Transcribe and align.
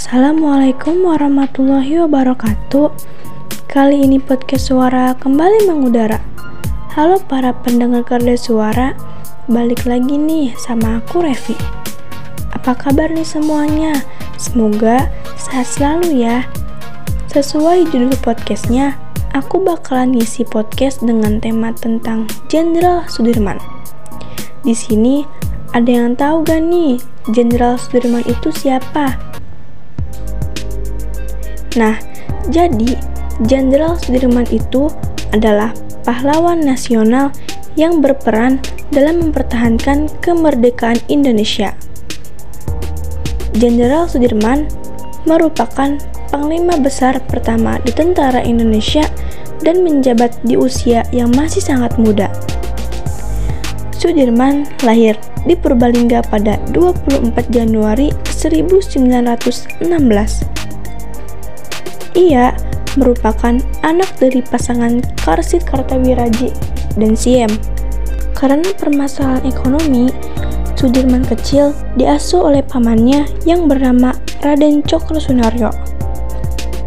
Assalamualaikum 0.00 1.04
warahmatullahi 1.04 2.00
wabarakatuh. 2.00 2.88
Kali 3.68 4.00
ini 4.00 4.16
podcast 4.16 4.72
suara 4.72 5.12
kembali 5.12 5.68
mengudara. 5.68 6.24
Halo 6.96 7.20
para 7.28 7.52
pendengar 7.52 8.08
Garda 8.08 8.32
Suara, 8.32 8.96
balik 9.44 9.84
lagi 9.84 10.16
nih 10.16 10.56
sama 10.56 11.04
aku 11.04 11.20
Revi. 11.20 11.52
Apa 12.56 12.80
kabar 12.80 13.12
nih 13.12 13.28
semuanya? 13.28 13.92
Semoga 14.40 15.04
sehat 15.36 15.68
selalu 15.68 16.24
ya. 16.24 16.48
Sesuai 17.28 17.84
judul 17.92 18.16
podcastnya, 18.24 18.96
aku 19.36 19.60
bakalan 19.60 20.16
ngisi 20.16 20.48
podcast 20.48 21.04
dengan 21.04 21.44
tema 21.44 21.76
tentang 21.76 22.24
Jenderal 22.48 23.04
Sudirman. 23.04 23.60
Di 24.64 24.72
sini 24.72 25.28
ada 25.76 25.92
yang 25.92 26.16
tahu 26.16 26.48
gak 26.48 26.64
nih 26.64 26.96
Jenderal 27.36 27.76
Sudirman 27.76 28.24
itu 28.24 28.48
siapa? 28.48 29.28
Nah, 31.78 31.94
jadi 32.50 32.98
Jenderal 33.40 33.96
Sudirman 33.96 34.44
itu 34.52 34.92
adalah 35.32 35.72
pahlawan 36.04 36.60
nasional 36.60 37.32
yang 37.78 38.04
berperan 38.04 38.60
dalam 38.92 39.22
mempertahankan 39.22 40.10
kemerdekaan 40.20 41.00
Indonesia. 41.08 41.72
Jenderal 43.56 44.10
Sudirman 44.10 44.68
merupakan 45.24 45.96
panglima 46.28 46.76
besar 46.76 47.16
pertama 47.28 47.80
di 47.80 47.92
tentara 47.96 48.44
Indonesia 48.44 49.08
dan 49.64 49.84
menjabat 49.84 50.36
di 50.44 50.60
usia 50.60 51.04
yang 51.12 51.32
masih 51.32 51.64
sangat 51.64 51.96
muda. 51.96 52.28
Sudirman 53.96 54.64
lahir 54.80 55.16
di 55.44 55.52
Purbalingga 55.52 56.24
pada 56.28 56.56
24 56.72 57.52
Januari 57.52 58.08
1916 58.32 59.84
ia 62.14 62.56
merupakan 62.98 63.58
anak 63.86 64.10
dari 64.18 64.42
pasangan 64.42 65.02
Karsit 65.22 65.62
Kartawiraji 65.66 66.50
dan 66.98 67.14
Siem. 67.14 67.50
Karena 68.34 68.66
permasalahan 68.78 69.44
ekonomi, 69.46 70.08
Sudirman 70.80 71.28
kecil 71.28 71.76
diasuh 72.00 72.40
oleh 72.40 72.64
pamannya 72.64 73.28
yang 73.44 73.68
bernama 73.68 74.16
Raden 74.40 74.80
Cokro 74.80 75.20
Sunaryo. 75.20 75.68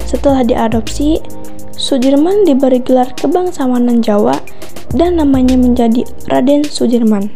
Setelah 0.09 0.41
diadopsi, 0.41 1.21
Sudirman 1.77 2.41
diberi 2.41 2.81
gelar 2.81 3.13
kebangsawanan 3.13 4.01
Jawa 4.01 4.41
dan 4.97 5.21
namanya 5.21 5.53
menjadi 5.53 6.09
Raden 6.25 6.65
Sudirman. 6.65 7.29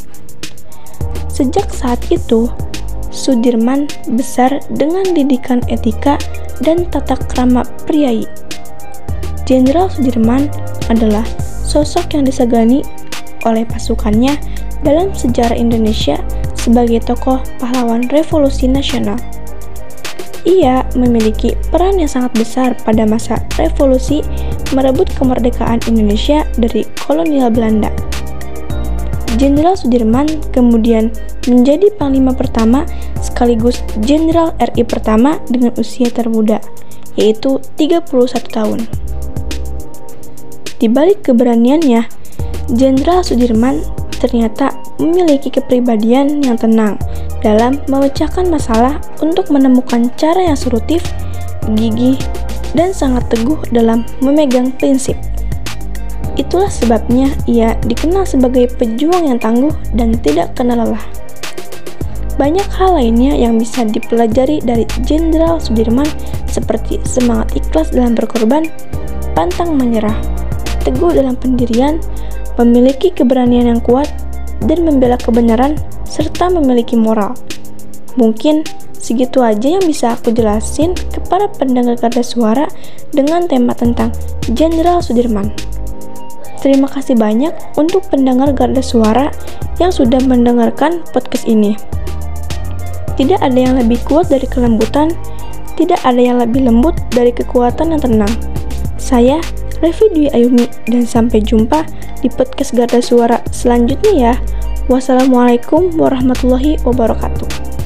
Sejak 1.30 1.70
saat 1.70 2.02
itu, 2.10 2.50
Sudirman 3.14 3.86
besar 4.18 4.58
dengan 4.74 5.06
didikan 5.14 5.62
etika 5.70 6.18
dan 6.62 6.88
tata 6.90 7.18
krama 7.30 7.66
priai. 7.86 8.26
Jenderal 9.48 9.88
Sudirman 9.88 10.52
adalah 10.92 11.24
sosok 11.64 12.16
yang 12.16 12.28
disegani 12.28 12.84
oleh 13.48 13.64
pasukannya 13.64 14.36
dalam 14.84 15.12
sejarah 15.16 15.56
Indonesia 15.56 16.20
sebagai 16.58 17.00
tokoh 17.04 17.40
pahlawan 17.64 18.08
revolusi 18.12 18.68
nasional. 18.68 19.16
Ia 20.48 20.84
memiliki 20.96 21.60
peran 21.72 22.00
yang 22.00 22.08
sangat 22.08 22.32
besar 22.40 22.70
pada 22.88 23.04
masa 23.04 23.44
revolusi 23.60 24.24
merebut 24.72 25.12
kemerdekaan 25.16 25.84
Indonesia 25.92 26.48
dari 26.56 26.88
kolonial 27.04 27.52
Belanda. 27.52 27.92
Jenderal 29.36 29.76
Sudirman 29.76 30.32
kemudian 30.56 31.12
menjadi 31.44 31.92
panglima 32.00 32.32
pertama 32.32 32.88
sekaligus 33.20 33.84
Jenderal 34.00 34.56
RI 34.56 34.88
pertama 34.88 35.36
dengan 35.52 35.76
usia 35.76 36.08
termuda, 36.08 36.64
yaitu 37.20 37.60
31 37.76 38.08
tahun. 38.48 38.88
Di 40.80 40.88
balik 40.88 41.28
keberaniannya, 41.28 42.08
Jenderal 42.72 43.28
Sudirman 43.28 43.84
ternyata 44.18 44.74
memiliki 44.98 45.52
kepribadian 45.54 46.42
yang 46.42 46.58
tenang 46.58 46.98
dalam 47.46 47.78
memecahkan 47.86 48.50
masalah 48.50 48.98
untuk 49.22 49.54
menemukan 49.54 50.10
cara 50.18 50.42
yang 50.42 50.58
solutif, 50.58 51.06
gigih, 51.78 52.18
dan 52.74 52.92
sangat 52.92 53.30
teguh 53.30 53.58
dalam 53.70 54.04
memegang 54.20 54.74
prinsip. 54.76 55.16
Itulah 56.38 56.70
sebabnya 56.70 57.34
ia 57.50 57.74
dikenal 57.82 58.24
sebagai 58.30 58.70
pejuang 58.78 59.26
yang 59.26 59.42
tangguh 59.42 59.74
dan 59.98 60.14
tidak 60.22 60.54
kenal 60.54 60.86
lelah. 60.86 61.02
Banyak 62.38 62.70
hal 62.78 63.02
lainnya 63.02 63.34
yang 63.34 63.58
bisa 63.58 63.82
dipelajari 63.82 64.62
dari 64.62 64.86
Jenderal 65.02 65.58
Sudirman 65.58 66.06
seperti 66.46 67.02
semangat 67.02 67.58
ikhlas 67.58 67.90
dalam 67.90 68.14
berkorban, 68.14 68.70
pantang 69.34 69.74
menyerah, 69.74 70.14
teguh 70.86 71.18
dalam 71.18 71.34
pendirian, 71.34 71.98
memiliki 72.62 73.10
keberanian 73.10 73.74
yang 73.74 73.82
kuat, 73.82 74.06
dan 74.70 74.86
membela 74.86 75.18
kebenaran, 75.18 75.74
serta 76.06 76.54
memiliki 76.54 76.94
moral. 76.94 77.34
Mungkin 78.18 78.62
segitu 78.94 79.42
aja 79.42 79.78
yang 79.78 79.86
bisa 79.86 80.14
aku 80.14 80.30
jelasin 80.30 80.94
kepada 81.10 81.50
pendengar 81.58 81.98
Garda 81.98 82.22
Suara 82.22 82.70
dengan 83.10 83.50
tema 83.50 83.74
tentang 83.74 84.14
Jenderal 84.54 85.02
Sudirman. 85.02 85.77
Terima 86.58 86.90
kasih 86.90 87.14
banyak 87.14 87.54
untuk 87.78 88.10
pendengar 88.10 88.50
Garda 88.52 88.82
Suara 88.82 89.30
yang 89.78 89.94
sudah 89.94 90.18
mendengarkan 90.26 91.06
podcast 91.14 91.46
ini. 91.46 91.78
Tidak 93.18 93.42
ada 93.42 93.58
yang 93.58 93.78
lebih 93.78 93.98
kuat 94.06 94.30
dari 94.30 94.46
kelembutan, 94.46 95.14
tidak 95.78 96.02
ada 96.06 96.18
yang 96.18 96.42
lebih 96.42 96.66
lembut 96.66 96.98
dari 97.14 97.30
kekuatan 97.34 97.94
yang 97.94 98.02
tenang. 98.02 98.34
Saya, 98.98 99.42
Revi 99.82 100.06
Dwi 100.14 100.28
Ayumi, 100.34 100.66
dan 100.90 101.06
sampai 101.06 101.42
jumpa 101.46 101.86
di 102.22 102.30
podcast 102.34 102.74
Garda 102.74 103.02
Suara 103.02 103.38
selanjutnya 103.54 104.14
ya. 104.14 104.34
Wassalamualaikum 104.90 105.94
warahmatullahi 105.98 106.82
wabarakatuh. 106.82 107.77